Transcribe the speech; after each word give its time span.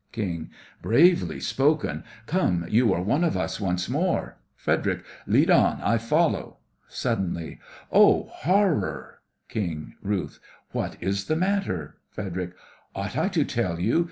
KING: 0.11 0.49
Bravely 0.81 1.39
spoken! 1.39 2.03
Come, 2.25 2.65
you 2.67 2.91
are 2.91 3.03
one 3.03 3.23
of 3.23 3.37
us 3.37 3.61
once 3.61 3.87
more. 3.87 4.35
FREDERIC: 4.55 5.03
Lead 5.27 5.51
on, 5.51 5.79
I 5.83 5.99
follow. 5.99 6.57
(Suddenly) 6.87 7.59
Oh, 7.91 8.23
horror! 8.31 9.21
KING/RUTH: 9.47 10.39
What 10.71 10.97
is 11.01 11.25
the 11.25 11.35
matter? 11.35 11.97
FREDERIC: 12.09 12.53
Ought 12.95 13.15
I 13.15 13.27
to 13.27 13.43
tell 13.45 13.79
you? 13.79 13.99